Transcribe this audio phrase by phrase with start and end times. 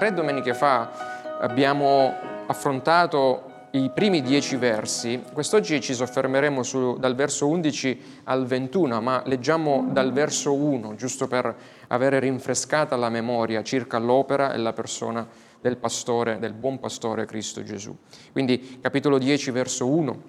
[0.00, 2.14] tre domeniche fa abbiamo
[2.46, 9.22] affrontato i primi dieci versi, quest'oggi ci soffermeremo su, dal verso 11 al 21, ma
[9.26, 11.54] leggiamo dal verso 1, giusto per
[11.88, 15.28] avere rinfrescata la memoria circa l'opera e la persona
[15.60, 17.94] del pastore, del buon pastore Cristo Gesù.
[18.32, 20.22] Quindi capitolo 10, verso 1.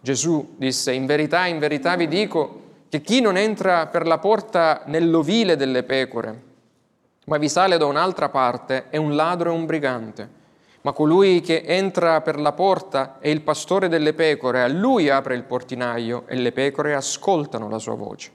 [0.00, 4.82] Gesù disse, in verità, in verità vi dico che chi non entra per la porta
[4.86, 6.50] nell'ovile delle pecore,
[7.26, 10.40] ma vi sale da un'altra parte, è un ladro e un brigante
[10.82, 15.36] ma colui che entra per la porta è il pastore delle pecore, a lui apre
[15.36, 18.30] il portinaio e le pecore ascoltano la sua voce.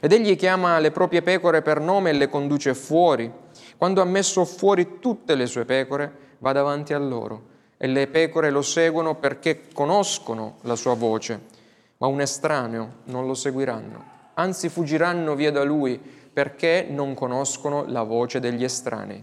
[0.00, 3.30] Ed egli chiama le proprie pecore per nome e le conduce fuori.
[3.76, 8.50] Quando ha messo fuori tutte le sue pecore, va davanti a loro e le pecore
[8.50, 11.40] lo seguono perché conoscono la sua voce,
[11.98, 16.00] ma un estraneo non lo seguiranno, anzi fuggiranno via da lui
[16.34, 19.22] perché non conoscono la voce degli estranei.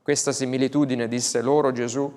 [0.00, 2.10] Questa similitudine disse loro Gesù,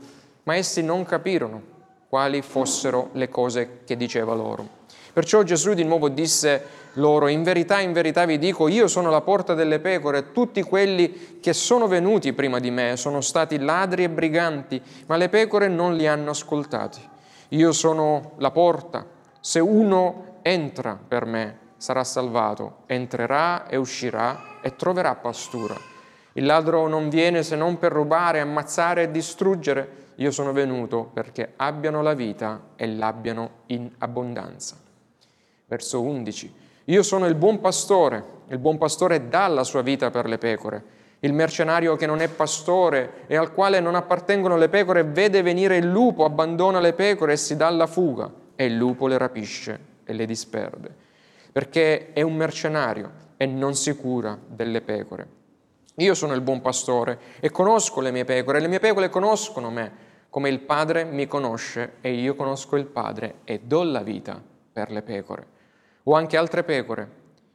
[0.44, 1.74] ma essi non capirono
[2.08, 4.84] quali fossero le cose che diceva loro.
[5.12, 9.22] Perciò Gesù di nuovo disse loro, in verità, in verità vi dico, io sono la
[9.22, 14.10] porta delle pecore, tutti quelli che sono venuti prima di me sono stati ladri e
[14.10, 17.02] briganti, ma le pecore non li hanno ascoltati.
[17.50, 19.06] Io sono la porta,
[19.40, 25.76] se uno entra per me sarà salvato, entrerà e uscirà e troverà pastura.
[26.34, 30.04] Il ladro non viene se non per rubare, ammazzare e distruggere.
[30.16, 34.76] Io sono venuto perché abbiano la vita e l'abbiano in abbondanza.
[35.66, 36.54] Verso 11.
[36.86, 38.34] Io sono il buon pastore.
[38.50, 40.84] Il buon pastore dà la sua vita per le pecore.
[41.20, 45.78] Il mercenario che non è pastore e al quale non appartengono le pecore vede venire
[45.78, 49.80] il lupo, abbandona le pecore e si dà alla fuga e il lupo le rapisce
[50.04, 51.04] e le disperde.
[51.56, 55.28] Perché è un mercenario e non si cura delle pecore.
[55.96, 59.70] Io sono il buon pastore e conosco le mie pecore, e le mie pecore conoscono
[59.70, 59.90] me,
[60.30, 64.44] come il Padre mi conosce e io conosco il Padre e do la vita
[64.74, 65.48] per le pecore.
[66.04, 67.10] Ho anche altre pecore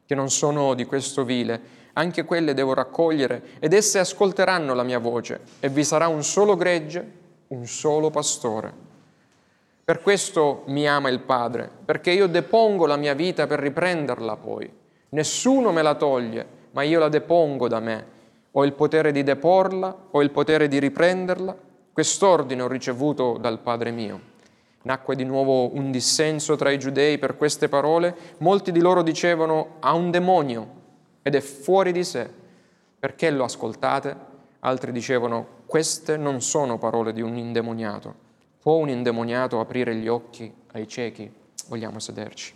[0.06, 1.60] che non sono di questo vile,
[1.92, 6.56] anche quelle devo raccogliere ed esse ascolteranno la mia voce e vi sarà un solo
[6.56, 7.06] gregge,
[7.48, 8.72] un solo pastore.
[9.90, 14.72] Per questo mi ama il Padre, perché io depongo la mia vita per riprenderla poi.
[15.08, 18.06] Nessuno me la toglie, ma io la depongo da me
[18.52, 21.56] ho il potere di deporla, ho il potere di riprenderla.
[21.92, 24.20] Quest'ordine ho ricevuto dal Padre mio.
[24.82, 28.14] Nacque di nuovo un dissenso tra i giudei per queste parole.
[28.38, 30.68] Molti di loro dicevano ha un demonio
[31.20, 32.30] ed è fuori di sé.
[32.96, 34.16] Perché lo ascoltate?
[34.60, 38.19] Altri dicevano queste non sono parole di un indemoniato.
[38.62, 41.32] Può un indemoniato aprire gli occhi ai ciechi?
[41.68, 42.52] Vogliamo sederci.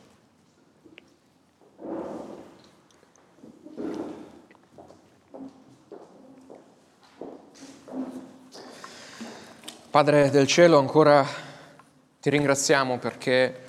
[9.88, 11.24] Padre del cielo, ancora
[12.20, 13.62] ti ringraziamo perché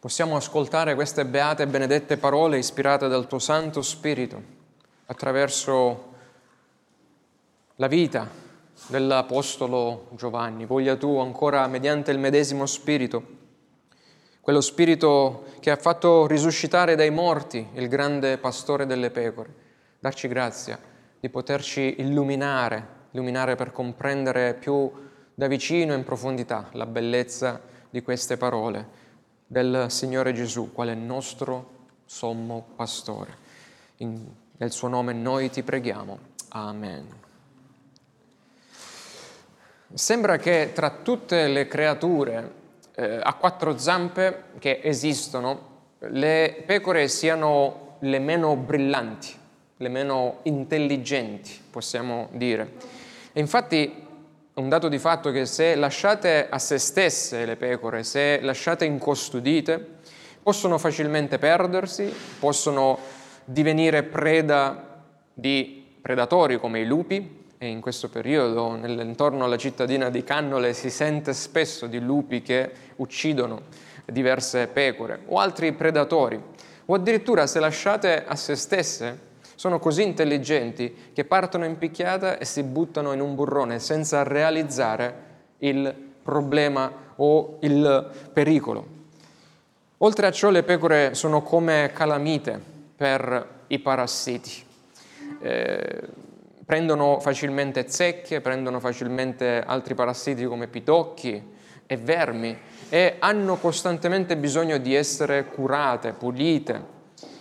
[0.00, 4.42] possiamo ascoltare queste beate e benedette parole ispirate dal tuo Santo Spirito
[5.06, 6.12] attraverso
[7.76, 8.39] la vita
[8.88, 10.66] dell'Apostolo Giovanni.
[10.66, 13.38] Voglia tu ancora, mediante il medesimo Spirito,
[14.40, 19.54] quello Spirito che ha fatto risuscitare dai morti il grande pastore delle pecore,
[19.98, 20.78] darci grazia
[21.20, 24.90] di poterci illuminare, illuminare per comprendere più
[25.34, 27.60] da vicino e in profondità la bellezza
[27.90, 28.98] di queste parole
[29.46, 33.48] del Signore Gesù, quale nostro sommo pastore.
[33.98, 34.26] In,
[34.56, 36.18] nel suo nome noi ti preghiamo.
[36.50, 37.28] Amen.
[39.92, 42.52] Sembra che tra tutte le creature
[42.94, 45.68] eh, a quattro zampe che esistono,
[45.98, 49.34] le pecore siano le meno brillanti,
[49.78, 52.72] le meno intelligenti, possiamo dire.
[53.32, 54.06] E infatti
[54.54, 59.98] un dato di fatto che se lasciate a se stesse le pecore, se lasciate incustodite,
[60.40, 62.96] possono facilmente perdersi, possono
[63.44, 65.02] divenire preda
[65.34, 70.88] di predatori come i lupi, e in questo periodo nell'entorno alla cittadina di Cannole si
[70.88, 73.64] sente spesso di lupi che uccidono
[74.06, 76.42] diverse pecore o altri predatori,
[76.86, 82.46] o addirittura se lasciate a se stesse sono così intelligenti che partono in picchiata e
[82.46, 85.14] si buttano in un burrone senza realizzare
[85.58, 88.86] il problema o il pericolo.
[89.98, 92.58] Oltre a ciò le pecore sono come calamite
[92.96, 94.64] per i parassiti.
[95.42, 96.28] Eh,
[96.70, 101.42] prendono facilmente zecche, prendono facilmente altri parassiti come pitocchi
[101.84, 102.56] e vermi
[102.88, 106.98] e hanno costantemente bisogno di essere curate, pulite,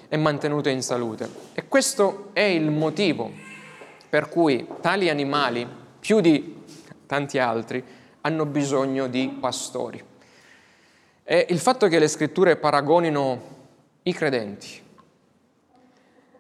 [0.07, 1.29] e mantenute in salute.
[1.53, 3.31] E questo è il motivo
[4.09, 5.67] per cui tali animali
[5.99, 6.63] più di
[7.05, 7.85] tanti altri,
[8.21, 10.03] hanno bisogno di pastori.
[11.23, 13.41] E il fatto che le scritture paragonino
[14.01, 14.81] i credenti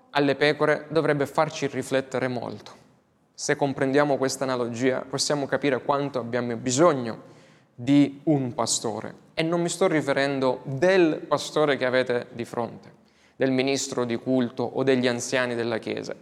[0.09, 2.78] alle pecore dovrebbe farci riflettere molto.
[3.39, 7.21] Se comprendiamo questa analogia possiamo capire quanto abbiamo bisogno
[7.73, 9.13] di un pastore.
[9.33, 12.91] E non mi sto riferendo del pastore che avete di fronte,
[13.37, 16.13] del ministro di culto o degli anziani della Chiesa,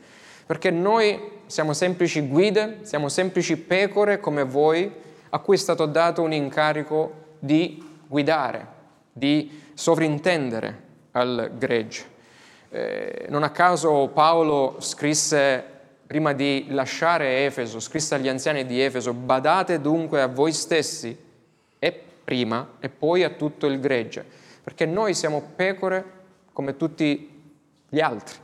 [0.45, 4.93] perché noi siamo semplici guide, siamo semplici pecore come voi,
[5.29, 8.67] a cui è stato dato un incarico di guidare,
[9.11, 10.81] di sovrintendere
[11.13, 12.05] al gregge.
[12.69, 15.76] Eh, non a caso Paolo scrisse,
[16.07, 21.15] prima di lasciare Efeso, scrisse agli anziani di Efeso, badate dunque a voi stessi
[21.77, 24.25] e prima e poi a tutto il gregge,
[24.63, 26.15] perché noi siamo pecore
[26.53, 27.29] come tutti
[27.89, 28.37] gli altri.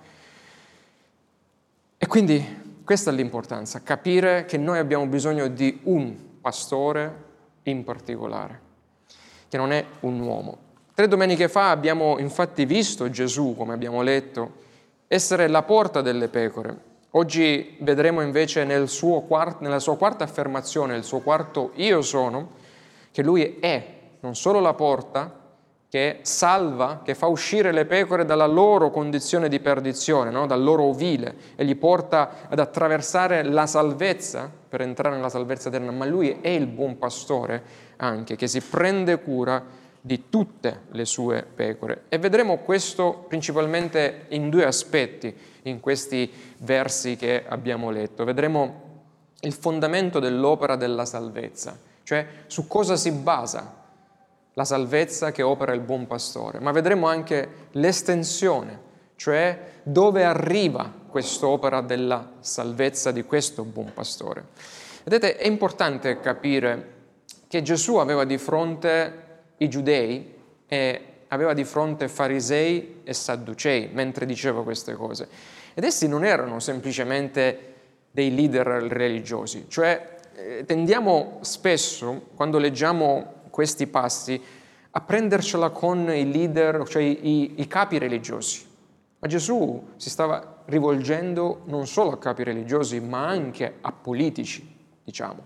[1.98, 7.24] E quindi questa è l'importanza, capire che noi abbiamo bisogno di un pastore
[7.64, 8.60] in particolare,
[9.48, 10.58] che non è un uomo.
[10.94, 14.62] Tre domeniche fa abbiamo infatti visto Gesù, come abbiamo letto,
[15.08, 16.92] essere la porta delle pecore.
[17.16, 18.90] Oggi vedremo invece nel
[19.28, 22.54] quart- nella sua quarta affermazione, il suo quarto io sono,
[23.12, 23.86] che lui è
[24.22, 25.42] non solo la porta,
[25.88, 30.48] che salva, che fa uscire le pecore dalla loro condizione di perdizione, no?
[30.48, 35.92] dal loro ovile, e li porta ad attraversare la salvezza per entrare nella salvezza eterna,
[35.92, 37.62] ma lui è il buon pastore
[37.98, 39.64] anche, che si prende cura
[40.06, 42.04] di tutte le sue pecore.
[42.10, 45.34] E vedremo questo principalmente in due aspetti
[45.64, 48.24] in questi versi che abbiamo letto.
[48.24, 48.82] Vedremo
[49.42, 53.82] il fondamento dell'opera della salvezza cioè su cosa si basa
[54.54, 58.80] la salvezza che opera il buon pastore, ma vedremo anche l'estensione,
[59.16, 64.50] cioè dove arriva quest'opera della salvezza di questo buon pastore.
[65.04, 66.92] Vedete, è importante capire
[67.48, 69.33] che Gesù aveva di fronte
[69.64, 70.34] i giudei
[70.68, 75.28] e aveva di fronte farisei e sadducei mentre diceva queste cose.
[75.74, 77.72] Ed essi non erano semplicemente
[78.12, 84.40] dei leader religiosi, cioè eh, tendiamo spesso, quando leggiamo questi passi,
[84.96, 88.66] a prendercela con i leader, cioè i, i capi religiosi.
[89.20, 95.46] Ma Gesù si stava rivolgendo non solo a capi religiosi, ma anche a politici, diciamo.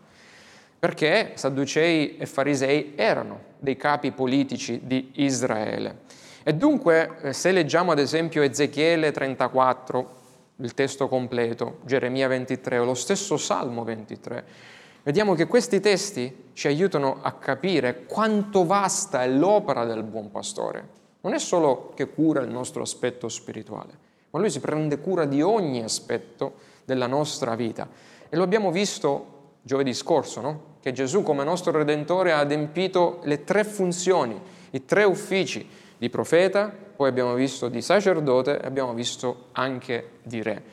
[0.80, 6.02] Perché Sadducei e Farisei erano dei capi politici di Israele.
[6.44, 10.16] E dunque, eh, se leggiamo ad esempio Ezechiele 34,
[10.58, 14.76] il testo completo, Geremia 23 o lo stesso Salmo 23,
[15.08, 20.86] Vediamo che questi testi ci aiutano a capire quanto vasta è l'opera del buon pastore.
[21.22, 23.98] Non è solo che cura il nostro aspetto spirituale,
[24.32, 27.88] ma lui si prende cura di ogni aspetto della nostra vita.
[28.28, 30.76] E lo abbiamo visto giovedì scorso, no?
[30.88, 34.40] Che Gesù come nostro Redentore ha adempito le tre funzioni,
[34.70, 35.68] i tre uffici
[35.98, 40.64] di profeta, poi abbiamo visto di sacerdote e abbiamo visto anche di re.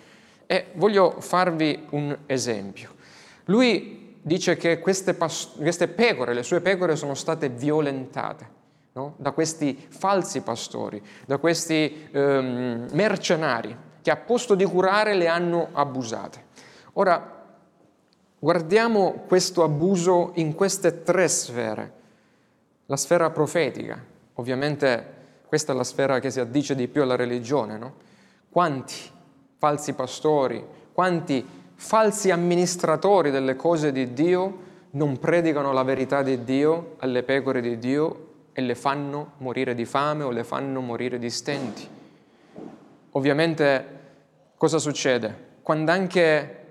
[0.46, 2.90] E voglio farvi un esempio.
[3.46, 8.49] Lui dice che queste, past- queste pecore, le sue pecore sono state violentate
[8.93, 9.14] no?
[9.17, 15.70] da questi falsi pastori, da questi ehm, mercenari che a posto di curare le hanno
[15.72, 16.44] abusate.
[16.93, 17.44] Ora,
[18.44, 21.93] guardiamo questo abuso in queste tre sfere.
[22.84, 23.98] La sfera profetica,
[24.34, 25.13] ovviamente
[25.46, 27.94] questa è la sfera che si addice di più alla religione, no?
[28.51, 28.96] Quanti
[29.56, 31.43] falsi pastori, quanti
[31.74, 34.58] falsi amministratori delle cose di Dio
[34.91, 39.86] non predicano la verità di Dio alle pecore di Dio e le fanno morire di
[39.86, 41.89] fame o le fanno morire di stenti.
[43.13, 43.86] Ovviamente
[44.58, 45.53] cosa succede?
[45.63, 46.64] Quando anche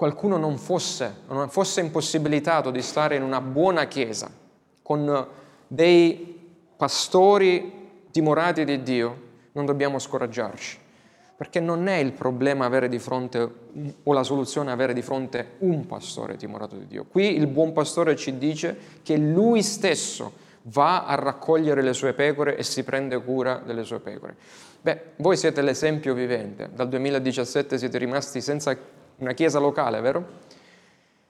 [0.00, 4.30] qualcuno non fosse, non fosse impossibilitato di stare in una buona chiesa
[4.80, 5.26] con
[5.66, 6.40] dei
[6.74, 9.20] pastori timorati di Dio,
[9.52, 10.78] non dobbiamo scoraggiarci
[11.36, 13.52] perché non è il problema avere di fronte,
[14.02, 17.04] o la soluzione avere di fronte un pastore timorato di Dio.
[17.04, 22.56] Qui il buon pastore ci dice che lui stesso va a raccogliere le sue pecore
[22.56, 24.34] e si prende cura delle sue pecore.
[24.80, 26.70] Beh, voi siete l'esempio vivente.
[26.74, 28.74] Dal 2017 siete rimasti senza
[29.20, 30.24] una chiesa locale, vero?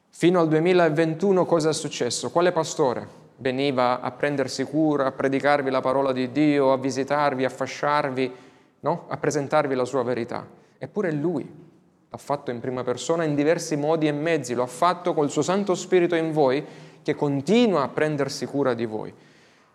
[0.08, 2.30] Fino al 2021 cosa è successo?
[2.30, 7.48] Quale pastore veniva a prendersi cura, a predicarvi la parola di Dio, a visitarvi, a
[7.48, 8.48] fasciarvi?
[8.80, 9.04] no?
[9.08, 10.46] a presentarvi la sua verità.
[10.78, 11.68] Eppure lui
[12.08, 15.42] l'ha fatto in prima persona in diversi modi e mezzi, lo ha fatto col suo
[15.42, 16.64] Santo Spirito in voi
[17.02, 19.12] che continua a prendersi cura di voi.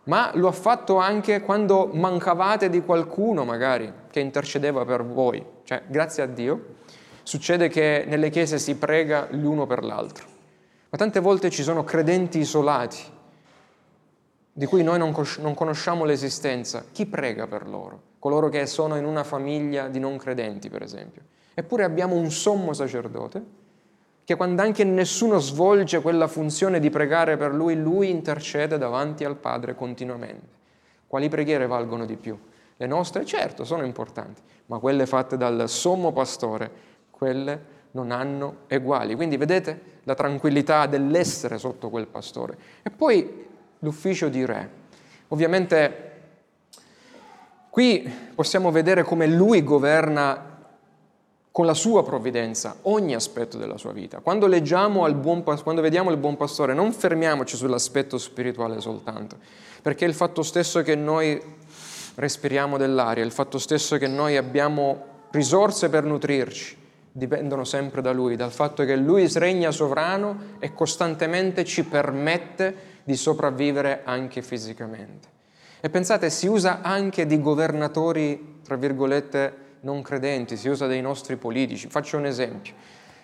[0.03, 5.43] Ma lo ha fatto anche quando mancavate di qualcuno magari che intercedeva per voi.
[5.63, 6.65] Cioè, grazie a Dio,
[7.25, 10.27] succede che nelle chiese si prega l'uno per l'altro,
[10.89, 13.13] ma tante volte ci sono credenti isolati
[14.57, 16.85] di cui noi non, conosciamo l'esistenza.
[16.91, 18.01] Chi prega per loro?
[18.19, 21.23] Coloro che sono in una famiglia di non credenti, per esempio.
[21.53, 23.43] Eppure abbiamo un sommo sacerdote
[24.23, 29.35] che quando anche nessuno svolge quella funzione di pregare per lui, lui intercede davanti al
[29.35, 30.47] Padre continuamente.
[31.07, 32.37] Quali preghiere valgono di più?
[32.77, 36.71] Le nostre, certo, sono importanti, ma quelle fatte dal sommo pastore,
[37.17, 39.15] quelle non hanno eguali.
[39.15, 42.57] Quindi vedete la tranquillità dell'essere sotto quel pastore.
[42.83, 43.45] E poi
[43.79, 44.69] l'ufficio di re.
[45.29, 46.11] Ovviamente
[47.69, 50.53] qui possiamo vedere come lui governa
[51.51, 54.19] con la sua provvidenza ogni aspetto della sua vita.
[54.19, 59.37] Quando, buon, quando vediamo il buon pastore non fermiamoci sull'aspetto spirituale soltanto,
[59.81, 61.41] perché il fatto stesso che noi
[62.15, 66.77] respiriamo dell'aria, il fatto stesso che noi abbiamo risorse per nutrirci,
[67.17, 73.15] dipendono sempre da Lui, dal fatto che Lui regna sovrano e costantemente ci permette di
[73.15, 75.29] sopravvivere anche fisicamente.
[75.79, 81.37] E pensate, si usa anche di governatori, tra virgolette, non credenti, si usa dei nostri
[81.37, 81.87] politici.
[81.87, 82.73] Faccio un esempio.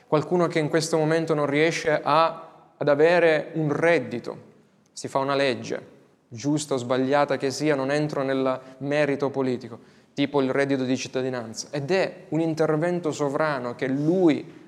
[0.07, 4.37] Qualcuno che in questo momento non riesce a, ad avere un reddito,
[4.93, 5.85] si fa una legge,
[6.29, 9.79] giusta o sbagliata che sia, non entro nel merito politico,
[10.13, 14.59] tipo il reddito di cittadinanza, ed è un intervento sovrano che lui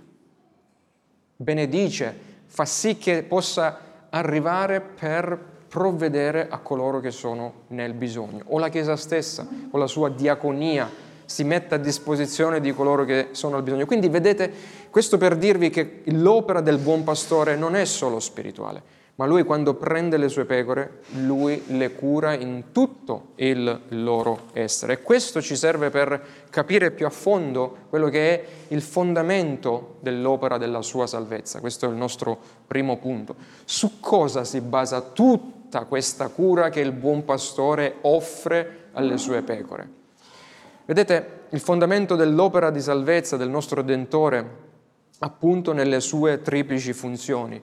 [1.35, 8.43] benedice, fa sì che possa arrivare per provvedere a coloro che sono nel bisogno.
[8.50, 10.89] O la Chiesa stessa, con la sua diaconia,
[11.25, 13.88] si mette a disposizione di coloro che sono al bisogno.
[13.88, 14.51] Quindi vedete,
[14.91, 18.81] questo per dirvi che l'opera del buon pastore non è solo spirituale,
[19.15, 24.93] ma lui quando prende le sue pecore, lui le cura in tutto il loro essere.
[24.93, 30.58] E questo ci serve per capire più a fondo quello che è il fondamento dell'opera
[30.58, 31.60] della sua salvezza.
[31.60, 33.36] Questo è il nostro primo punto.
[33.65, 40.01] Su cosa si basa tutta questa cura che il buon pastore offre alle sue pecore?
[40.86, 44.62] Vedete, il fondamento dell'opera di salvezza del nostro Redentore
[45.20, 47.62] appunto nelle sue triplici funzioni.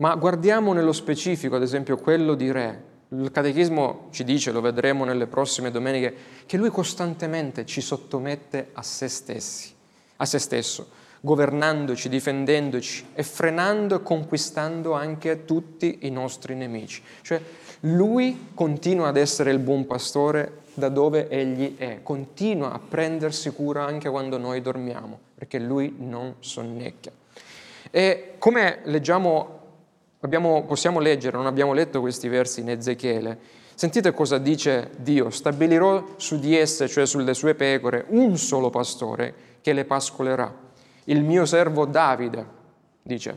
[0.00, 2.82] Ma guardiamo nello specifico, ad esempio, quello di re.
[3.08, 6.14] Il Catechismo ci dice, lo vedremo nelle prossime domeniche,
[6.46, 9.72] che lui costantemente ci sottomette a se stessi,
[10.16, 10.88] a se stesso,
[11.20, 17.02] governandoci, difendendoci e frenando e conquistando anche tutti i nostri nemici.
[17.22, 17.40] Cioè,
[17.80, 23.84] lui continua ad essere il buon pastore da dove egli è, continua a prendersi cura
[23.84, 27.10] anche quando noi dormiamo, perché lui non sonnecchia.
[27.90, 29.57] E come leggiamo,
[30.20, 33.38] abbiamo, possiamo leggere, non abbiamo letto questi versi in Ezechiele,
[33.74, 39.34] sentite cosa dice Dio, stabilirò su di esse, cioè sulle sue pecore, un solo pastore
[39.60, 40.52] che le pascolerà,
[41.04, 42.46] il mio servo Davide,
[43.02, 43.36] dice,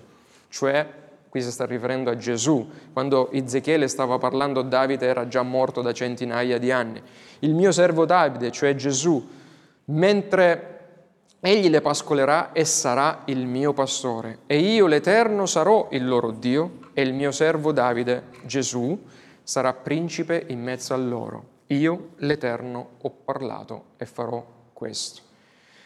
[0.50, 1.00] cioè
[1.32, 5.94] qui si sta riferendo a Gesù, quando Ezechiele stava parlando Davide era già morto da
[5.94, 7.02] centinaia di anni.
[7.40, 9.26] Il mio servo Davide, cioè Gesù,
[9.86, 10.71] mentre
[11.50, 16.90] egli le pascolerà e sarà il mio pastore, e io l'Eterno sarò il loro Dio,
[16.94, 19.00] e il mio servo Davide, Gesù,
[19.44, 21.46] sarà principe in mezzo a loro.
[21.68, 25.22] Io, l'Eterno, ho parlato e farò questo.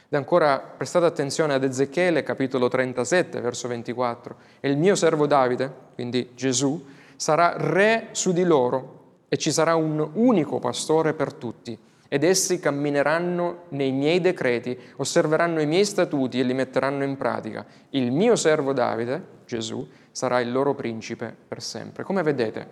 [0.07, 4.35] Ed ancora prestate attenzione ad Ezechiele, capitolo 37, verso 24.
[4.59, 6.85] E il mio servo Davide, quindi Gesù,
[7.15, 11.77] sarà re su di loro e ci sarà un unico pastore per tutti.
[12.15, 17.65] Ed essi cammineranno nei miei decreti, osserveranno i miei statuti e li metteranno in pratica.
[17.89, 22.05] Il mio servo Davide, Gesù, sarà il loro principe per sempre.
[22.05, 22.67] Come vedete,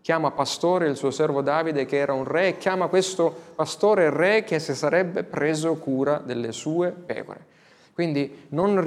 [0.00, 4.42] chiama pastore il suo servo Davide che era un re, e chiama questo pastore re
[4.42, 7.46] che si sarebbe preso cura delle sue pecore.
[7.94, 8.84] Quindi non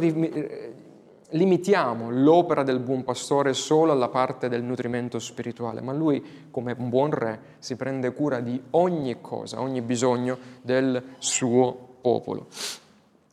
[1.32, 6.90] limitiamo l'opera del buon pastore solo alla parte del nutrimento spirituale, ma lui come un
[6.90, 12.48] buon re si prende cura di ogni cosa, ogni bisogno del suo popolo.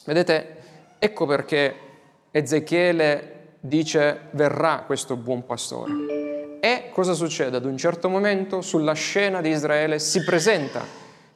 [0.05, 0.57] Vedete,
[0.99, 1.75] ecco perché
[2.31, 7.57] Ezechiele dice verrà questo buon pastore e cosa succede?
[7.57, 10.85] Ad un certo momento sulla scena di Israele si presenta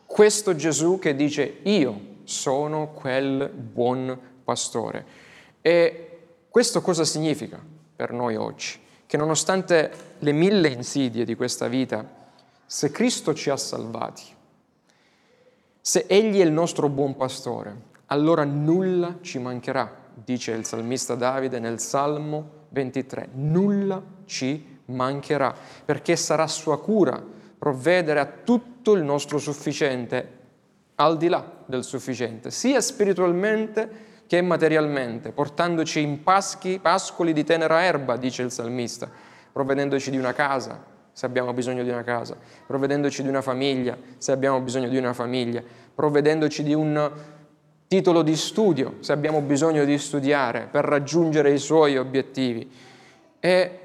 [0.04, 5.04] questo Gesù che dice io sono quel buon pastore.
[5.60, 6.11] E
[6.52, 7.58] questo cosa significa
[7.96, 8.78] per noi oggi?
[9.06, 12.06] Che nonostante le mille insidie di questa vita,
[12.66, 14.22] se Cristo ci ha salvati,
[15.80, 17.74] se Egli è il nostro buon pastore,
[18.08, 25.54] allora nulla ci mancherà, dice il salmista Davide nel Salmo 23, nulla ci mancherà
[25.86, 27.18] perché sarà sua cura
[27.58, 30.40] provvedere a tutto il nostro sufficiente,
[30.96, 37.82] al di là del sufficiente, sia spiritualmente che materialmente, portandoci in paschi, pascoli di tenera
[37.82, 39.06] erba, dice il salmista,
[39.52, 42.34] provvedendoci di una casa, se abbiamo bisogno di una casa,
[42.66, 45.62] provvedendoci di una famiglia, se abbiamo bisogno di una famiglia,
[45.94, 47.12] provvedendoci di un
[47.86, 52.72] titolo di studio, se abbiamo bisogno di studiare per raggiungere i suoi obiettivi.
[53.38, 53.78] E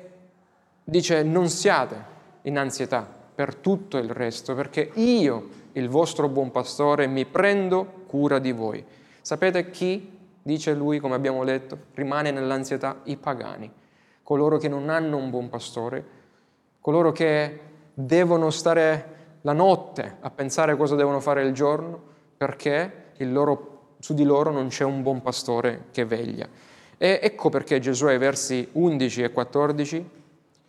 [0.81, 1.95] dice non siate
[2.43, 8.39] in ansietà per tutto il resto, perché io, il vostro buon pastore, mi prendo cura
[8.39, 8.81] di voi.
[9.19, 10.15] Sapete chi,
[10.47, 13.01] dice lui, come abbiamo letto, rimane nell'ansietà?
[13.03, 13.69] I pagani,
[14.23, 16.05] coloro che non hanno un buon pastore,
[16.79, 17.59] coloro che
[17.93, 22.01] devono stare la notte a pensare cosa devono fare il giorno
[22.37, 26.47] perché loro, su di loro non c'è un buon pastore che veglia.
[26.97, 30.09] E ecco perché Gesù ai versi 11 e 14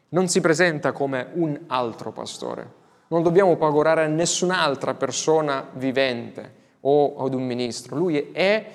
[0.08, 2.74] non si presenta come un altro pastore.
[3.08, 7.96] Non dobbiamo pagorare a nessun'altra persona vivente o ad un ministro.
[7.96, 8.66] Lui è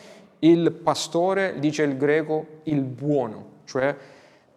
[0.43, 3.95] il pastore, dice il greco, il buono, cioè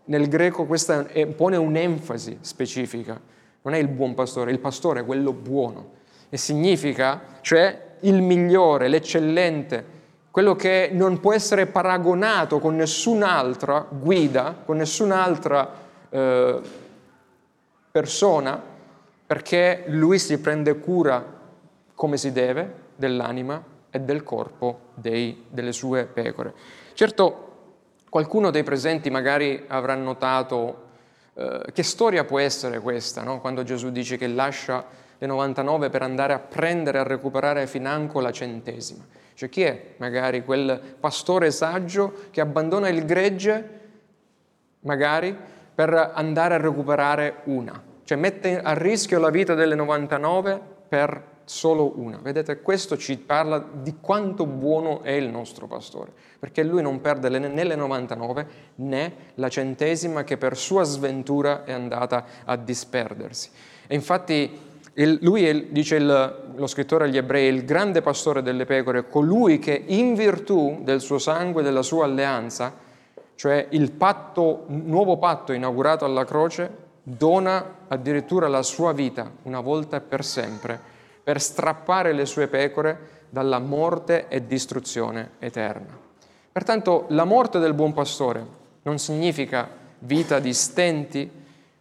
[0.07, 3.21] nel greco questa pone un'enfasi specifica.
[3.63, 5.95] Non è il buon pastore, il pastore è quello buono.
[6.29, 9.95] E significa, cioè, il migliore, l'eccellente,
[10.31, 15.73] quello che non può essere paragonato con nessun'altra guida, con nessun'altra
[16.09, 16.61] eh,
[17.91, 18.63] persona,
[19.27, 21.35] perché lui si prende cura
[21.95, 26.55] come si deve dell'anima e del corpo dei, delle sue pecore.
[26.95, 27.47] Certo,
[28.17, 30.85] Qualcuno dei presenti magari avrà notato
[31.35, 33.41] eh, che storia può essere questa, no?
[33.41, 34.87] quando Gesù dice che lascia
[35.19, 39.05] le 99 per andare a prendere a recuperare financo la centesima.
[39.35, 43.81] Cioè chi è magari quel pastore saggio che abbandona il gregge,
[44.81, 45.37] magari,
[45.75, 47.83] per andare a recuperare una?
[48.03, 52.19] Cioè mette a rischio la vita delle 99 per solo una.
[52.21, 57.29] Vedete, questo ci parla di quanto buono è il nostro pastore, perché lui non perde
[57.29, 63.51] né le 99 né la centesima che per sua sventura è andata a disperdersi.
[63.87, 64.65] E infatti
[65.21, 69.85] lui è, dice il, lo scrittore agli ebrei, il grande pastore delle pecore, colui che
[69.87, 72.75] in virtù del suo sangue e della sua alleanza,
[73.37, 79.99] cioè il patto, nuovo patto inaugurato alla croce, dona addirittura la sua vita una volta
[79.99, 80.95] e per sempre
[81.27, 85.99] per strappare le sue pecore dalla morte e distruzione eterna.
[86.53, 88.47] Pertanto la morte del buon pastore
[88.83, 91.29] non significa vita di stenti,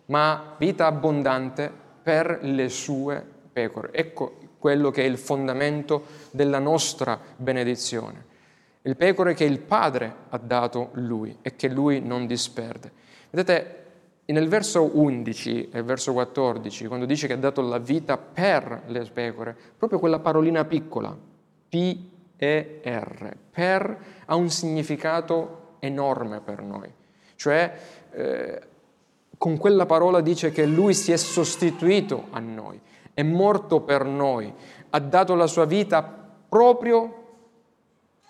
[0.06, 3.90] ma vita abbondante per le sue pecore.
[3.92, 8.26] Ecco quello che è il fondamento della nostra benedizione.
[8.82, 12.92] Il pecore che il Padre ha dato lui e che lui non disperde.
[13.30, 13.85] Vedete,
[14.34, 19.08] nel verso 11 e verso 14, quando dice che ha dato la vita per le
[19.12, 21.16] pecore, proprio quella parolina piccola,
[21.70, 26.92] P-E-R, per, ha un significato enorme per noi.
[27.36, 27.74] Cioè,
[28.12, 28.62] eh,
[29.38, 32.82] con quella parola dice che lui si è sostituito a noi,
[33.14, 34.52] è morto per noi,
[34.90, 37.24] ha dato la sua vita proprio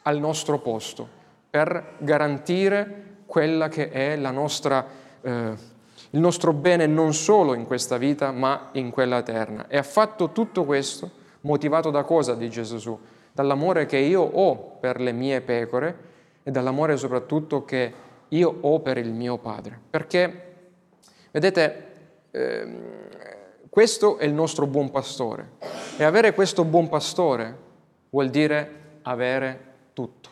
[0.01, 1.07] al nostro posto,
[1.49, 4.85] per garantire quella che è la nostra
[5.21, 5.73] eh,
[6.15, 9.67] il nostro bene non solo in questa vita, ma in quella eterna.
[9.67, 12.97] E ha fatto tutto questo motivato da cosa, dice Gesù?
[13.33, 15.97] Dall'amore che io ho per le mie pecore
[16.41, 17.93] e dall'amore soprattutto che
[18.29, 19.77] io ho per il mio Padre.
[19.89, 20.55] Perché,
[21.31, 21.85] vedete,
[22.31, 22.77] eh,
[23.69, 25.51] questo è il nostro buon pastore.
[25.97, 27.57] E avere questo buon pastore
[28.09, 29.59] vuol dire avere
[29.91, 30.29] tutto.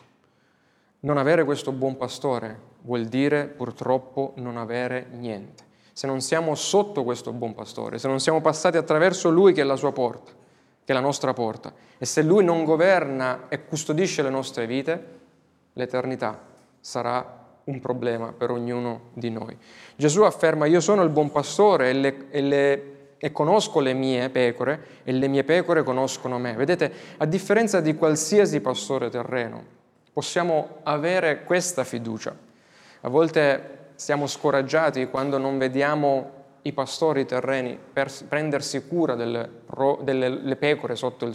[1.00, 7.04] Non avere questo buon pastore vuol dire purtroppo non avere niente se non siamo sotto
[7.04, 10.92] questo buon pastore, se non siamo passati attraverso lui che è la sua porta, che
[10.92, 15.06] è la nostra porta, e se lui non governa e custodisce le nostre vite,
[15.74, 16.36] l'eternità
[16.80, 19.56] sarà un problema per ognuno di noi.
[19.94, 22.82] Gesù afferma io sono il buon pastore e, le, e, le,
[23.16, 26.54] e conosco le mie pecore e le mie pecore conoscono me.
[26.54, 29.62] Vedete, a differenza di qualsiasi pastore terreno,
[30.12, 32.36] possiamo avere questa fiducia.
[33.02, 39.48] A volte siamo scoraggiati quando non vediamo i pastori terreni per prendersi cura delle,
[40.02, 41.30] delle pecore sotto,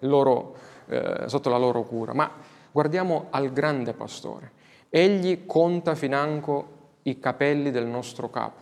[0.00, 0.54] loro,
[0.86, 2.30] eh, sotto la loro cura, ma
[2.70, 4.52] guardiamo al grande pastore.
[4.88, 8.60] Egli conta financo i capelli del nostro capo.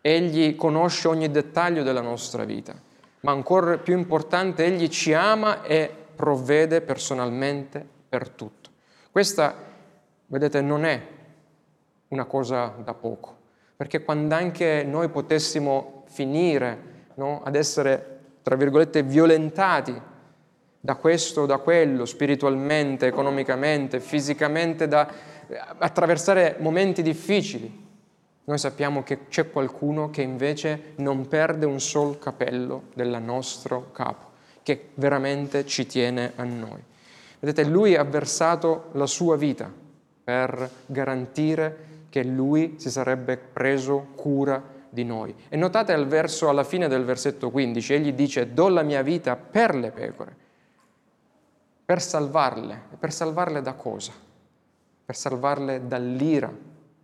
[0.00, 2.74] Egli conosce ogni dettaglio della nostra vita,
[3.20, 8.70] ma ancora più importante, Egli ci ama e provvede personalmente per tutto.
[9.12, 9.54] Questa,
[10.26, 11.16] vedete, non è
[12.08, 13.36] una cosa da poco,
[13.76, 20.00] perché quando anche noi potessimo finire no, ad essere, tra virgolette, violentati
[20.80, 25.10] da questo, da quello, spiritualmente, economicamente, fisicamente, da
[25.78, 27.86] attraversare momenti difficili.
[28.44, 34.30] Noi sappiamo che c'è qualcuno che invece non perde un sol capello del nostro capo,
[34.62, 36.82] che veramente ci tiene a noi.
[37.40, 39.70] Vedete, lui ha versato la sua vita
[40.24, 45.34] per garantire che lui si sarebbe preso cura di noi.
[45.48, 49.36] E notate al verso, alla fine del versetto 15, egli dice, do la mia vita
[49.36, 50.36] per le pecore,
[51.84, 52.82] per salvarle.
[52.92, 54.12] E per salvarle da cosa?
[55.04, 56.52] Per salvarle dall'ira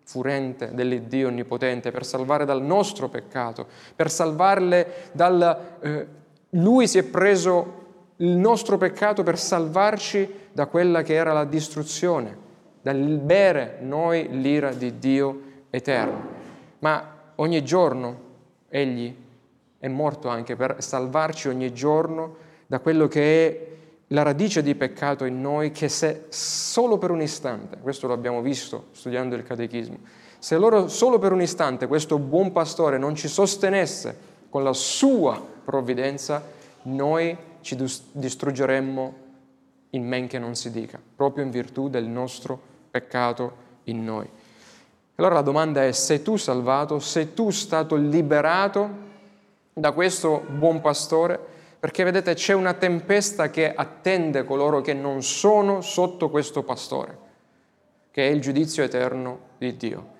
[0.05, 5.77] furente dell'Iddio Onnipotente, per salvarle dal nostro peccato, per salvarle dal...
[5.81, 6.07] Eh,
[6.51, 7.83] lui si è preso
[8.17, 12.37] il nostro peccato per salvarci da quella che era la distruzione,
[12.85, 16.21] dal bere noi l'ira di Dio eterno.
[16.81, 18.21] Ma ogni giorno
[18.69, 19.15] Egli
[19.79, 23.67] è morto anche per salvarci ogni giorno da quello che è
[24.09, 28.43] la radice di peccato in noi, che se solo per un istante, questo lo abbiamo
[28.43, 29.97] visto studiando il catechismo,
[30.39, 34.15] se loro solo per un istante questo buon pastore non ci sostenesse
[34.51, 36.45] con la sua provvidenza,
[36.83, 39.15] noi ci distruggeremmo
[39.91, 42.74] in men che non si dica, proprio in virtù del nostro peccato
[43.85, 44.29] in noi.
[45.17, 46.99] Allora la domanda è, sei tu salvato?
[46.99, 48.89] Sei tu stato liberato
[49.73, 51.39] da questo buon pastore?
[51.79, 57.19] Perché vedete c'è una tempesta che attende coloro che non sono sotto questo pastore,
[58.11, 60.13] che è il giudizio eterno di Dio.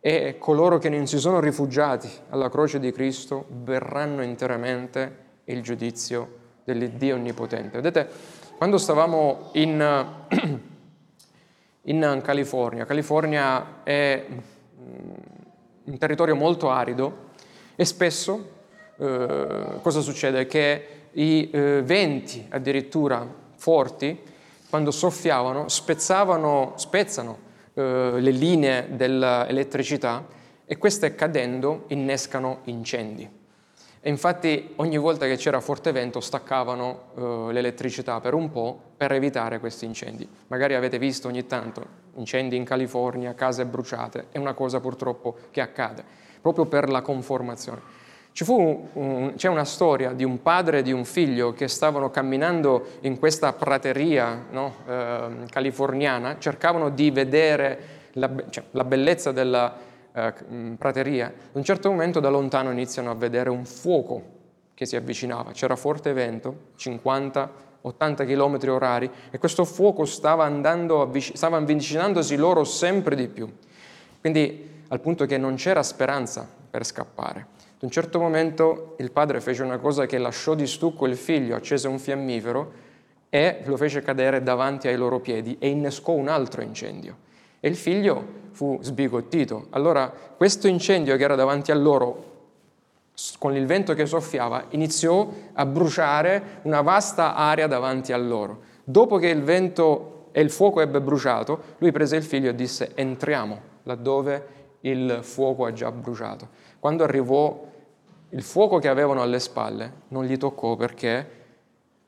[0.00, 6.36] E coloro che non si sono rifugiati alla croce di Cristo verranno interamente il giudizio
[6.62, 7.80] dell'Iddio Onnipotente.
[7.80, 8.08] Vedete,
[8.56, 10.06] quando stavamo in,
[11.88, 14.24] in California, California è
[15.84, 17.26] un territorio molto arido
[17.76, 18.56] e spesso
[18.98, 20.46] eh, cosa succede?
[20.46, 24.20] Che i eh, venti addirittura forti,
[24.68, 27.38] quando soffiavano, spezzavano, spezzano
[27.72, 30.26] eh, le linee dell'elettricità
[30.66, 33.37] e queste cadendo innescano incendi.
[34.00, 39.12] E infatti ogni volta che c'era forte vento staccavano uh, l'elettricità per un po' per
[39.12, 40.28] evitare questi incendi.
[40.46, 45.60] Magari avete visto ogni tanto incendi in California, case bruciate, è una cosa purtroppo che
[45.60, 46.04] accade,
[46.40, 48.06] proprio per la conformazione.
[48.46, 53.18] Un, c'è una storia di un padre e di un figlio che stavano camminando in
[53.18, 57.78] questa prateria no, eh, californiana, cercavano di vedere
[58.12, 59.76] la, cioè, la bellezza della,
[60.18, 64.36] eh, mm, prateria, ad un certo momento da lontano iniziano a vedere un fuoco
[64.74, 71.56] che si avvicinava, c'era forte vento, 50-80 km orari, e questo fuoco stava, andando, stava
[71.56, 73.52] avvicinandosi loro sempre di più.
[74.20, 77.46] Quindi al punto che non c'era speranza per scappare.
[77.60, 81.54] Ad un certo momento il padre fece una cosa che lasciò di stucco il figlio,
[81.54, 82.72] accese un fiammifero
[83.28, 87.16] e lo fece cadere davanti ai loro piedi e innescò un altro incendio.
[87.60, 89.66] E il figlio fu sbigottito.
[89.70, 92.24] Allora questo incendio che era davanti a loro,
[93.38, 98.60] con il vento che soffiava, iniziò a bruciare una vasta area davanti a loro.
[98.84, 102.92] Dopo che il vento e il fuoco ebbe bruciato, lui prese il figlio e disse
[102.94, 106.48] entriamo laddove il fuoco ha già bruciato.
[106.78, 107.66] Quando arrivò
[108.30, 111.36] il fuoco che avevano alle spalle non gli toccò perché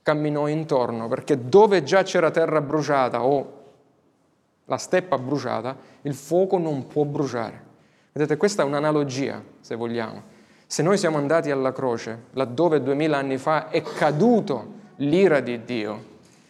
[0.02, 3.58] camminò intorno, perché dove già c'era terra bruciata o
[4.70, 7.60] la steppa bruciata, il fuoco non può bruciare.
[8.12, 10.22] Vedete, questa è un'analogia, se vogliamo.
[10.64, 16.04] Se noi siamo andati alla croce, laddove duemila anni fa è caduto l'ira di Dio,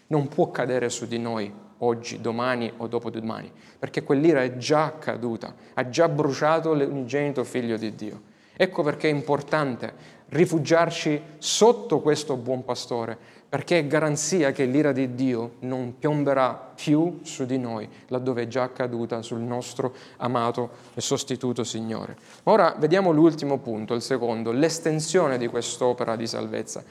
[0.08, 5.54] non può cadere su di noi oggi, domani o dopodomani, perché quell'ira è già caduta,
[5.72, 8.20] ha già bruciato l'unigenito figlio di Dio.
[8.62, 13.16] Ecco perché è importante rifugiarci sotto questo buon pastore,
[13.48, 18.46] perché è garanzia che l'ira di Dio non piomberà più su di noi, laddove è
[18.48, 22.18] già accaduta sul nostro amato e sostituto Signore.
[22.42, 26.84] Ora vediamo l'ultimo punto, il secondo, l'estensione di quest'opera di salvezza.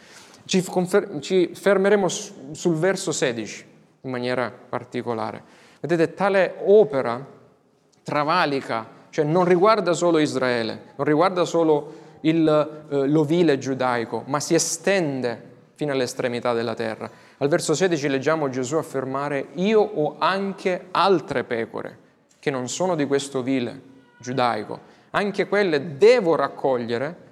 [0.46, 3.66] Ci, confer- ci fermeremo sul verso 16
[4.02, 5.44] in maniera particolare.
[5.82, 7.24] Vedete, tale opera
[8.02, 14.54] travalica, cioè non riguarda solo Israele, non riguarda solo il, eh, l'ovile giudaico, ma si
[14.54, 17.10] estende fino all'estremità della terra.
[17.38, 21.98] Al verso 16 leggiamo Gesù affermare, io ho anche altre pecore
[22.39, 23.82] che non sono di questo vile
[24.17, 24.80] giudaico,
[25.12, 27.28] anche quelle devo raccogliere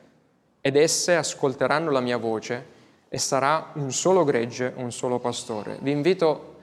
[0.61, 2.75] ed esse ascolteranno la mia voce
[3.09, 5.77] e sarà un solo gregge, un solo pastore.
[5.81, 6.55] Vi invito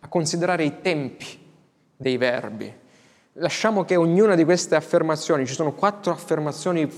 [0.00, 1.46] a considerare i tempi
[1.96, 2.72] dei verbi.
[3.40, 6.90] Lasciamo che ognuna di queste affermazioni, ci sono quattro affermazioni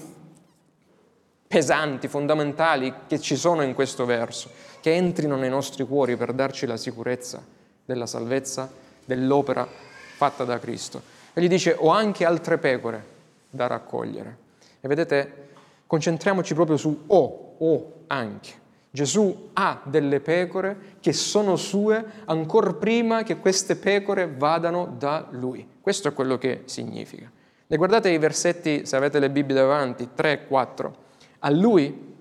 [1.46, 4.48] pesanti, fondamentali che ci sono in questo verso,
[4.80, 7.44] che entrino nei nostri cuori per darci la sicurezza
[7.84, 8.72] della salvezza,
[9.04, 9.68] dell'opera
[10.16, 11.02] fatta da Cristo.
[11.34, 13.04] E gli dice, ho anche altre pecore
[13.50, 14.36] da raccogliere.
[14.80, 15.48] E vedete,
[15.86, 18.52] concentriamoci proprio su o, o anche.
[18.92, 25.66] Gesù ha delle pecore che sono sue ancora prima che queste pecore vadano da lui.
[25.80, 27.30] Questo è quello che significa.
[27.68, 30.96] E guardate i versetti, se avete le Bibbie davanti, 3 e 4.
[31.38, 32.14] A lui,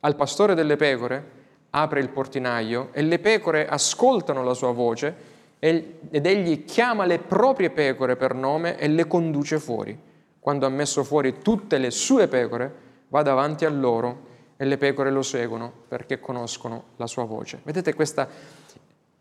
[0.00, 6.24] al pastore delle pecore, apre il portinaio e le pecore ascoltano la sua voce ed
[6.26, 9.96] egli chiama le proprie pecore per nome e le conduce fuori.
[10.38, 12.74] Quando ha messo fuori tutte le sue pecore,
[13.08, 14.28] va davanti a loro
[14.60, 17.60] e le pecore lo seguono perché conoscono la sua voce.
[17.62, 18.28] Vedete questa,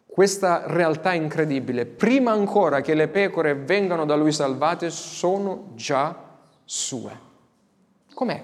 [0.05, 1.85] questa realtà incredibile.
[1.85, 7.17] Prima ancora che le pecore vengano da lui salvate, sono già sue.
[8.13, 8.43] Com'è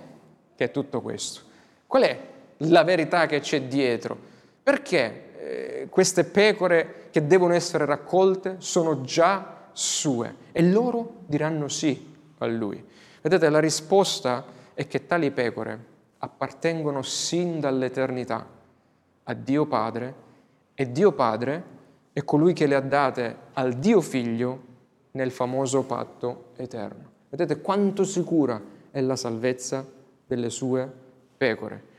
[0.55, 1.41] che è tutto questo?
[1.85, 2.17] Qual è
[2.59, 4.17] la verità che c'è dietro?
[4.63, 12.15] Perché eh, queste pecore che devono essere raccolte sono già sue e loro diranno sì
[12.37, 12.81] a lui?
[13.21, 15.93] Vedete, la risposta è che tali pecore
[16.25, 18.45] appartengono sin dall'eternità
[19.23, 20.23] a Dio Padre
[20.73, 21.73] e Dio Padre
[22.13, 24.73] è colui che le ha date al Dio Figlio
[25.11, 27.11] nel famoso patto eterno.
[27.29, 28.59] Vedete quanto sicura
[28.89, 29.85] è la salvezza
[30.25, 30.91] delle sue
[31.37, 31.93] pecore.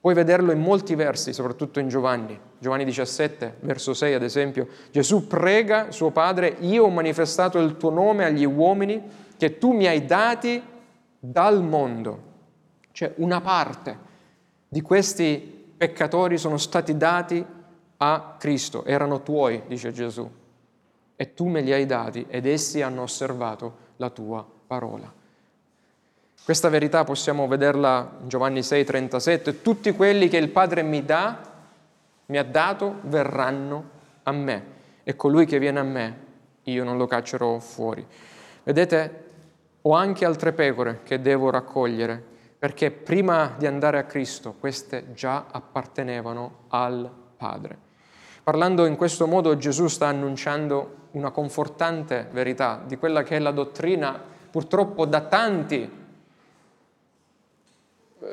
[0.00, 2.38] Puoi vederlo in molti versi, soprattutto in Giovanni.
[2.58, 7.90] Giovanni 17, verso 6 ad esempio, Gesù prega suo Padre, io ho manifestato il tuo
[7.90, 9.00] nome agli uomini
[9.36, 10.62] che tu mi hai dati
[11.18, 12.30] dal mondo.
[12.92, 14.10] Cioè una parte
[14.68, 17.44] di questi peccatori sono stati dati
[17.96, 20.30] a Cristo, erano tuoi, dice Gesù,
[21.16, 25.12] e tu me li hai dati ed essi hanno osservato la tua parola.
[26.44, 31.40] Questa verità possiamo vederla in Giovanni 6:37, tutti quelli che il Padre mi dà,
[32.26, 33.90] mi ha dato, verranno
[34.24, 34.64] a me
[35.04, 36.16] e colui che viene a me,
[36.64, 38.04] io non lo caccerò fuori.
[38.64, 39.24] Vedete,
[39.82, 42.30] ho anche altre pecore che devo raccogliere
[42.62, 47.76] perché prima di andare a Cristo queste già appartenevano al Padre.
[48.44, 53.50] Parlando in questo modo Gesù sta annunciando una confortante verità di quella che è la
[53.50, 54.16] dottrina
[54.48, 55.90] purtroppo da tanti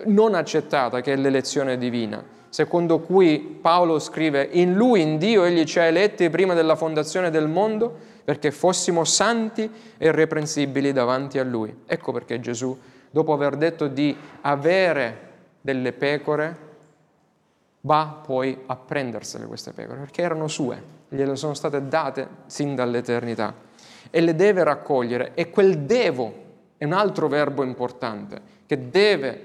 [0.06, 5.64] non accettata, che è l'elezione divina, secondo cui Paolo scrive, in lui, in Dio, egli
[5.64, 11.44] ci ha eletti prima della fondazione del mondo perché fossimo santi e irreprensibili davanti a
[11.44, 11.76] lui.
[11.88, 12.78] Ecco perché Gesù
[13.10, 15.28] dopo aver detto di avere
[15.62, 16.68] delle pecore,
[17.82, 23.54] va poi a prendersele queste pecore, perché erano sue, gliele sono state date sin dall'eternità.
[24.12, 25.32] E le deve raccogliere.
[25.36, 29.42] E quel devo è un altro verbo importante che deve,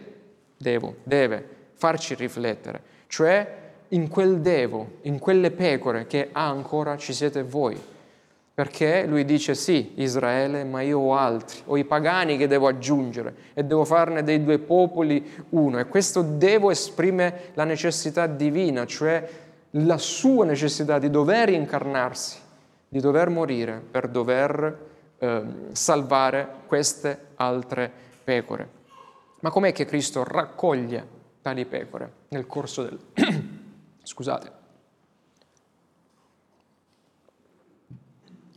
[0.57, 7.13] devo, deve farci riflettere, cioè in quel devo, in quelle pecore che ha ancora ci
[7.13, 7.81] siete voi,
[8.55, 13.35] perché lui dice sì, Israele, ma io ho altri, ho i pagani che devo aggiungere
[13.53, 15.81] e devo farne dei due popoli uno.
[15.81, 19.29] E questo devo esprime la necessità divina, cioè
[19.71, 22.39] la sua necessità di dover incarnarsi,
[22.89, 24.79] di dover morire per dover
[25.19, 27.91] eh, salvare queste altre
[28.23, 28.69] pecore.
[29.41, 31.05] Ma com'è che Cristo raccoglie
[31.43, 32.99] tali pecore nel corso del...
[34.05, 34.63] Scusate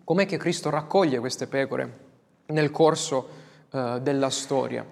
[0.07, 1.97] Com'è che Cristo raccoglie queste pecore
[2.45, 3.27] nel corso
[3.71, 4.85] uh, della storia?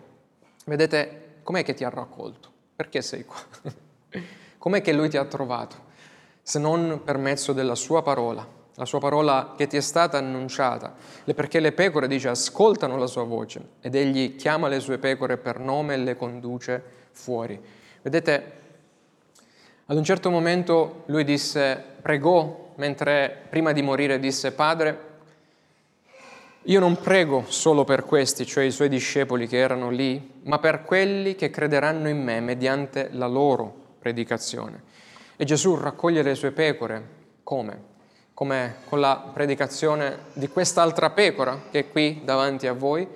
[0.65, 2.49] Vedete, com'è che ti ha raccolto?
[2.75, 3.37] Perché sei qua?
[4.59, 5.77] com'è che Lui ti ha trovato?
[6.41, 10.93] Se non per mezzo della Sua parola, la Sua parola che ti è stata annunciata,
[11.33, 15.59] perché le pecore, dice, ascoltano la Sua voce ed Egli chiama le Sue pecore per
[15.59, 17.57] nome e le conduce fuori.
[18.01, 18.51] Vedete,
[19.85, 25.04] ad un certo momento Lui disse, pregò mentre prima di morire disse, Padre,
[26.67, 30.83] io non prego solo per questi, cioè i suoi discepoli che erano lì, ma per
[30.83, 34.81] quelli che crederanno in me mediante la loro predicazione.
[35.35, 37.07] E Gesù raccoglie le sue pecore
[37.43, 37.93] come?
[38.33, 43.07] Come con la predicazione di quest'altra pecora che è qui davanti a voi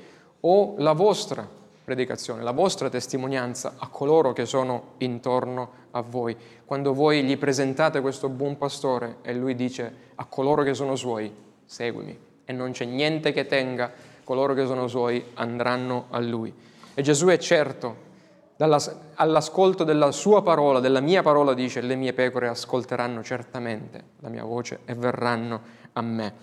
[0.41, 1.47] o la vostra
[1.83, 6.38] predicazione, la vostra testimonianza a coloro che sono intorno a voi.
[6.65, 11.33] Quando voi gli presentate questo buon pastore e lui dice a coloro che sono suoi,
[11.65, 13.91] seguimi, e non c'è niente che tenga,
[14.23, 16.51] coloro che sono suoi andranno a lui.
[16.95, 17.95] E Gesù è certo,
[19.13, 24.43] all'ascolto della sua parola, della mia parola dice, le mie pecore ascolteranno certamente la mia
[24.43, 25.62] voce e verranno
[25.93, 26.33] a me.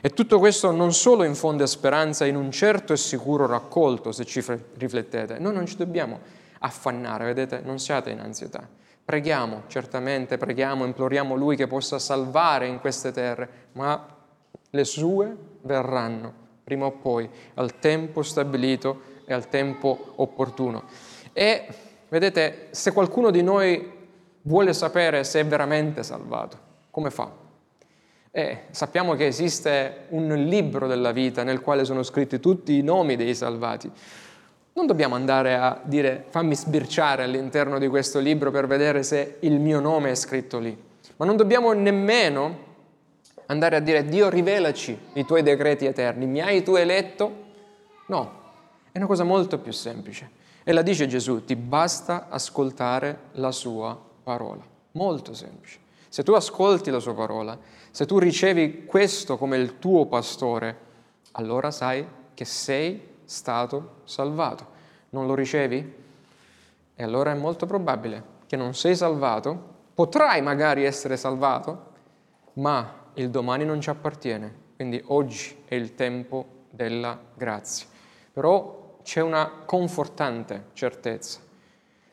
[0.00, 4.42] E tutto questo non solo infonde speranza in un certo e sicuro raccolto, se ci
[4.78, 6.20] riflettete, noi non ci dobbiamo
[6.60, 7.60] affannare, vedete?
[7.62, 8.66] Non siate in ansietà.
[9.04, 14.16] Preghiamo, certamente, preghiamo, imploriamo Lui che possa salvare in queste terre, ma
[14.70, 20.84] le sue verranno prima o poi, al tempo stabilito e al tempo opportuno.
[21.32, 21.66] E
[22.08, 23.90] vedete, se qualcuno di noi
[24.42, 26.58] vuole sapere se è veramente salvato,
[26.90, 27.28] come fa?
[28.30, 33.16] Eh, sappiamo che esiste un libro della vita nel quale sono scritti tutti i nomi
[33.16, 33.90] dei salvati.
[34.72, 39.58] Non dobbiamo andare a dire fammi sbirciare all'interno di questo libro per vedere se il
[39.58, 40.76] mio nome è scritto lì,
[41.16, 42.68] ma non dobbiamo nemmeno
[43.50, 47.48] andare a dire Dio rivelaci i tuoi decreti eterni, mi hai tu eletto?
[48.06, 48.32] No,
[48.92, 50.38] è una cosa molto più semplice.
[50.62, 54.62] E la dice Gesù, ti basta ascoltare la sua parola.
[54.92, 55.78] Molto semplice.
[56.08, 57.58] Se tu ascolti la sua parola,
[57.90, 60.88] se tu ricevi questo come il tuo pastore,
[61.32, 64.78] allora sai che sei stato salvato.
[65.10, 65.94] Non lo ricevi?
[66.94, 71.88] E allora è molto probabile che non sei salvato, potrai magari essere salvato,
[72.54, 77.86] ma il domani non ci appartiene, quindi oggi è il tempo della grazia.
[78.32, 81.40] Però c'è una confortante certezza.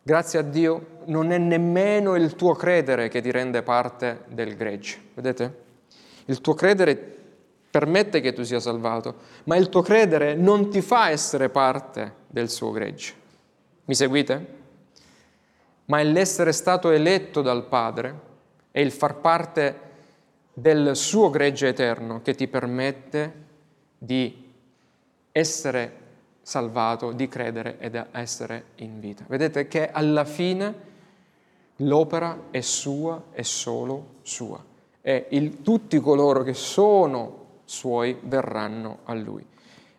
[0.04, 5.02] Grazie a Dio non è nemmeno il tuo credere che ti rende parte del gregge.
[5.14, 5.66] Vedete?
[6.26, 7.16] Il tuo credere
[7.70, 9.16] permette che tu sia salvato,
[9.46, 13.14] ma il tuo credere non ti fa essere parte del suo gregge.
[13.86, 14.56] Mi seguite?
[15.86, 18.26] Ma è l'essere stato eletto dal Padre
[18.72, 19.87] e il far parte
[20.60, 23.46] del suo gregge eterno che ti permette
[23.96, 24.46] di
[25.32, 26.06] essere
[26.42, 29.24] salvato, di credere ed essere in vita.
[29.28, 30.74] Vedete che alla fine
[31.76, 34.60] l'opera è sua e solo sua.
[35.00, 39.46] E il, tutti coloro che sono suoi verranno a lui.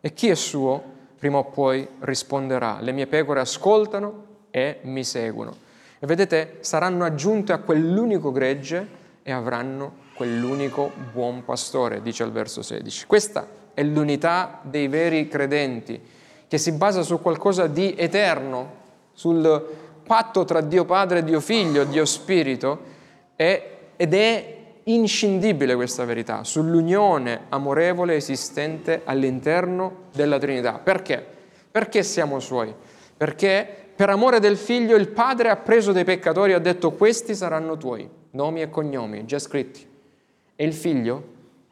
[0.00, 0.82] E chi è suo,
[1.16, 2.78] prima o poi risponderà.
[2.80, 5.54] Le mie pecore ascoltano e mi seguono.
[6.00, 8.88] E vedete, saranno aggiunte a quell'unico gregge
[9.22, 13.07] e avranno quell'unico buon pastore, dice il verso 16.
[13.07, 15.98] Questa è l'unità dei veri credenti,
[16.48, 18.72] che si basa su qualcosa di eterno,
[19.12, 19.64] sul
[20.04, 22.81] patto tra Dio Padre, Dio Figlio, Dio Spirito,
[23.37, 30.81] ed è inscindibile questa verità, sull'unione amorevole esistente all'interno della Trinità.
[30.83, 31.24] Perché?
[31.70, 32.74] Perché siamo suoi?
[33.16, 37.37] Perché per amore del Figlio il Padre ha preso dei peccatori e ha detto questi
[37.37, 39.88] saranno tuoi, nomi e cognomi, già scritti.
[40.60, 41.22] E il figlio,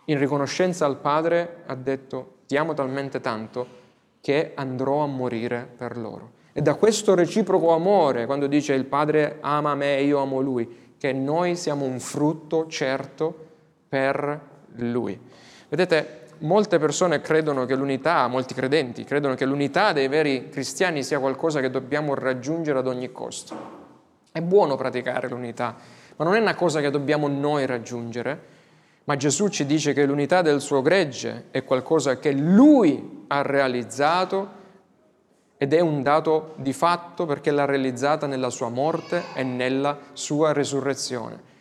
[0.05, 3.67] in riconoscenza al padre, ha detto ti amo talmente tanto
[4.21, 6.31] che andrò a morire per loro.
[6.53, 10.95] E da questo reciproco amore, quando dice il padre ama me e io amo lui,
[10.97, 13.35] che noi siamo un frutto certo
[13.89, 14.41] per
[14.77, 15.19] lui.
[15.69, 21.19] Vedete, molte persone credono che l'unità, molti credenti credono che l'unità dei veri cristiani sia
[21.19, 23.57] qualcosa che dobbiamo raggiungere ad ogni costo.
[24.31, 25.75] È buono praticare l'unità,
[26.15, 28.55] ma non è una cosa che dobbiamo noi raggiungere,
[29.07, 34.65] ma Gesù ci dice che l'unità del suo gregge è qualcosa che lui ha realizzato
[35.59, 40.53] ed è un dato di fatto perché l'ha realizzata nella sua morte e nella sua
[40.53, 41.55] resurrezione.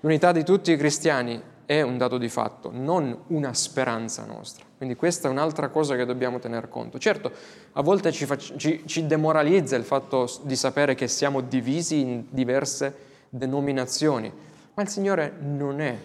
[0.00, 4.64] L'unità di tutti i cristiani è un dato di fatto, non una speranza nostra.
[4.76, 6.98] Quindi questa è un'altra cosa che dobbiamo tener conto.
[6.98, 7.30] Certo,
[7.74, 12.24] a volte ci, fac- ci, ci demoralizza il fatto di sapere che siamo divisi in
[12.30, 14.32] diverse denominazioni,
[14.74, 15.96] ma il Signore non è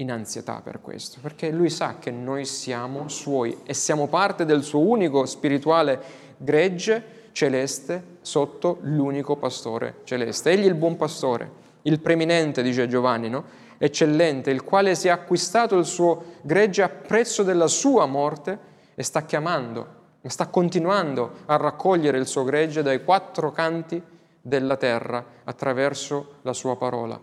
[0.00, 4.62] in ansietà per questo, perché lui sa che noi siamo suoi e siamo parte del
[4.62, 6.00] suo unico spirituale
[6.36, 10.50] gregge celeste sotto l'unico pastore celeste.
[10.50, 11.50] Egli è il buon pastore,
[11.82, 13.44] il preeminente, dice Giovanni, no?
[13.78, 18.58] eccellente, il quale si è acquistato il suo gregge a prezzo della sua morte
[18.94, 24.02] e sta chiamando, sta continuando a raccogliere il suo gregge dai quattro canti
[24.42, 27.18] della terra attraverso la sua parola.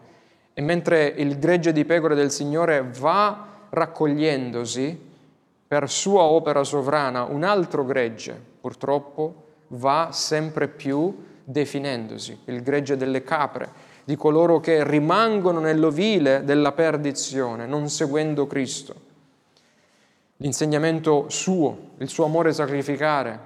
[0.60, 5.00] E mentre il gregge di pecore del Signore va raccogliendosi
[5.68, 13.22] per sua opera sovrana, un altro gregge purtroppo va sempre più definendosi, il gregge delle
[13.22, 13.70] capre,
[14.04, 18.96] di coloro che rimangono nell'ovile della perdizione, non seguendo Cristo.
[20.38, 23.40] L'insegnamento suo, il suo amore sacrificare,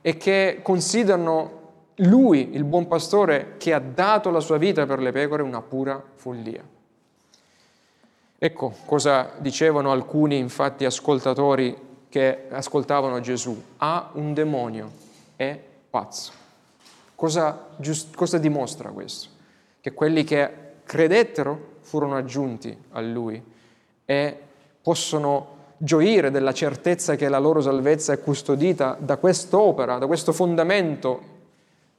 [0.00, 1.57] e che considerano
[2.00, 6.02] lui, il buon pastore, che ha dato la sua vita per le pecore, una pura
[6.14, 6.62] follia.
[8.40, 11.76] Ecco cosa dicevano alcuni, infatti, ascoltatori
[12.08, 13.60] che ascoltavano Gesù.
[13.78, 14.90] Ha un demonio,
[15.34, 15.58] è
[15.90, 16.32] pazzo.
[17.16, 19.28] Cosa, giust- cosa dimostra questo?
[19.80, 20.50] Che quelli che
[20.84, 23.42] credettero furono aggiunti a lui
[24.04, 24.38] e
[24.80, 31.36] possono gioire della certezza che la loro salvezza è custodita da quest'opera, da questo fondamento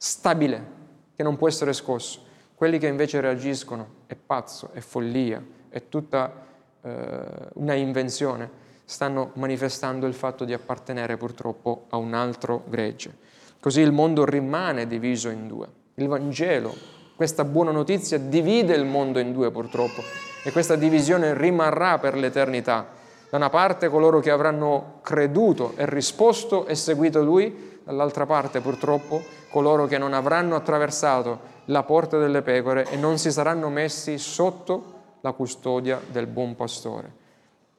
[0.02, 0.78] stabile
[1.14, 2.22] che non può essere scosso.
[2.54, 6.46] Quelli che invece reagiscono è pazzo, è follia, è tutta
[6.80, 7.22] eh,
[7.54, 8.50] una invenzione,
[8.86, 13.14] stanno manifestando il fatto di appartenere purtroppo a un altro gregge.
[13.60, 15.68] Così il mondo rimane diviso in due.
[15.96, 16.74] Il Vangelo,
[17.14, 20.00] questa buona notizia, divide il mondo in due purtroppo
[20.42, 22.88] e questa divisione rimarrà per l'eternità.
[23.28, 29.22] Da una parte coloro che avranno creduto e risposto e seguito Lui, dall'altra parte purtroppo
[29.50, 34.98] coloro che non avranno attraversato la porta delle pecore e non si saranno messi sotto
[35.20, 37.12] la custodia del buon pastore.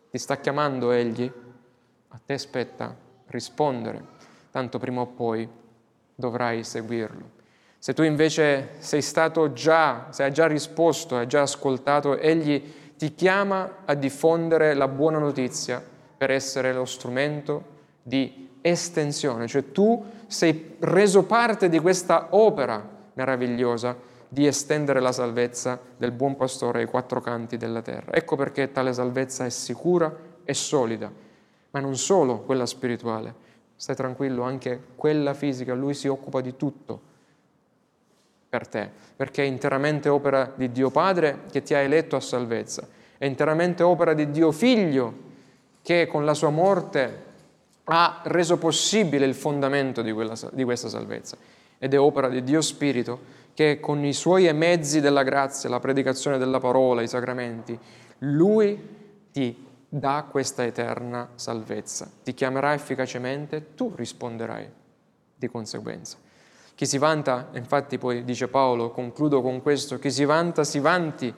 [0.10, 1.32] Ti sta chiamando Egli?
[2.10, 2.96] A te spetta
[3.28, 4.04] rispondere,
[4.52, 5.48] tanto prima o poi
[6.14, 7.40] dovrai seguirlo.
[7.80, 12.62] Se tu invece sei stato già, se hai già risposto, hai già ascoltato, Egli
[12.96, 15.84] ti chiama a diffondere la buona notizia
[16.16, 17.64] per essere lo strumento
[18.04, 25.78] di estensione, cioè tu sei reso parte di questa opera meravigliosa di estendere la salvezza
[25.98, 28.14] del buon pastore ai quattro canti della terra.
[28.14, 31.12] Ecco perché tale salvezza è sicura e solida,
[31.72, 33.34] ma non solo quella spirituale,
[33.76, 37.10] stai tranquillo, anche quella fisica, lui si occupa di tutto
[38.48, 42.88] per te, perché è interamente opera di Dio Padre che ti ha eletto a salvezza,
[43.18, 45.30] è interamente opera di Dio Figlio
[45.82, 47.30] che con la sua morte
[47.94, 51.36] ha reso possibile il fondamento di, quella, di questa salvezza
[51.78, 56.38] ed è opera di Dio Spirito che con i suoi mezzi della grazia, la predicazione
[56.38, 57.78] della parola, i sacramenti,
[58.20, 58.80] Lui
[59.34, 64.70] ti dà questa eterna salvezza, ti chiamerà efficacemente, tu risponderai
[65.36, 66.18] di conseguenza.
[66.74, 71.34] Chi si vanta, infatti poi dice Paolo, concludo con questo, chi si vanta si vanti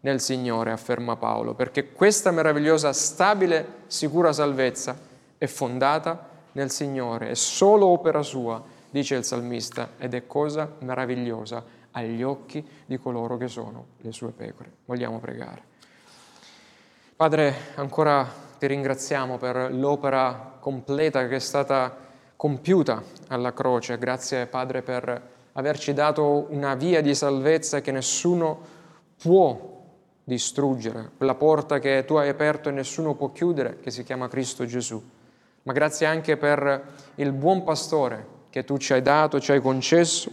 [0.00, 5.07] nel Signore, afferma Paolo, perché questa meravigliosa, stabile, sicura salvezza
[5.38, 11.64] è fondata nel Signore, è solo opera sua, dice il salmista, ed è cosa meravigliosa
[11.92, 14.72] agli occhi di coloro che sono le sue pecore.
[14.84, 15.62] Vogliamo pregare.
[17.14, 18.28] Padre, ancora
[18.58, 21.96] ti ringraziamo per l'opera completa che è stata
[22.36, 23.98] compiuta alla croce.
[23.98, 25.22] Grazie Padre per
[25.52, 28.76] averci dato una via di salvezza che nessuno
[29.20, 29.76] può
[30.22, 34.66] distruggere, quella porta che tu hai aperto e nessuno può chiudere, che si chiama Cristo
[34.66, 35.02] Gesù
[35.62, 36.82] ma grazie anche per
[37.16, 40.30] il buon pastore che tu ci hai dato, ci hai concesso,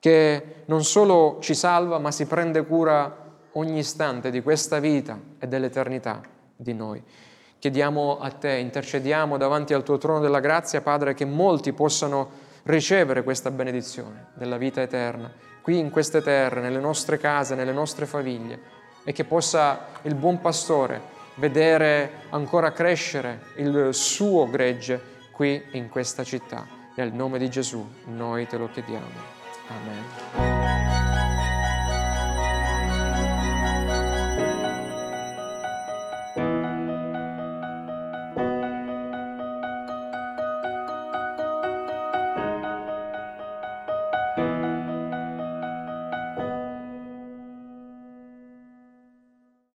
[0.00, 5.46] che non solo ci salva, ma si prende cura ogni istante di questa vita e
[5.46, 6.20] dell'eternità
[6.54, 7.02] di noi.
[7.58, 13.24] Chiediamo a te, intercediamo davanti al tuo trono della grazia, Padre, che molti possano ricevere
[13.24, 18.76] questa benedizione della vita eterna, qui in queste terre, nelle nostre case, nelle nostre famiglie,
[19.02, 26.24] e che possa il buon pastore vedere ancora crescere il suo gregge qui in questa
[26.24, 26.66] città.
[26.96, 29.36] Nel nome di Gesù noi te lo chiediamo.
[29.68, 30.57] Amen.